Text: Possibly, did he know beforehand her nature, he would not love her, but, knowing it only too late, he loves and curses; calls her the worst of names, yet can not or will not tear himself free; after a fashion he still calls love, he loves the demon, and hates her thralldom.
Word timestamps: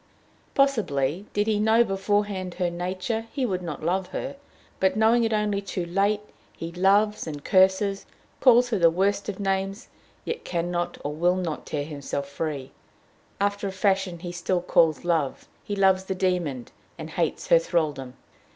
Possibly, 0.55 1.27
did 1.31 1.45
he 1.45 1.59
know 1.59 1.83
beforehand 1.83 2.55
her 2.55 2.71
nature, 2.71 3.27
he 3.31 3.45
would 3.45 3.61
not 3.61 3.83
love 3.83 4.07
her, 4.07 4.35
but, 4.79 4.95
knowing 4.97 5.23
it 5.23 5.31
only 5.31 5.61
too 5.61 5.85
late, 5.85 6.21
he 6.57 6.71
loves 6.71 7.27
and 7.27 7.45
curses; 7.45 8.07
calls 8.39 8.69
her 8.71 8.79
the 8.79 8.89
worst 8.89 9.29
of 9.29 9.39
names, 9.39 9.89
yet 10.25 10.43
can 10.43 10.71
not 10.71 10.97
or 11.03 11.13
will 11.13 11.35
not 11.35 11.67
tear 11.67 11.83
himself 11.85 12.27
free; 12.27 12.71
after 13.39 13.67
a 13.67 13.71
fashion 13.71 14.17
he 14.17 14.31
still 14.31 14.63
calls 14.63 15.05
love, 15.05 15.47
he 15.63 15.75
loves 15.75 16.05
the 16.05 16.15
demon, 16.15 16.69
and 16.97 17.11
hates 17.11 17.49
her 17.49 17.59
thralldom. 17.59 18.13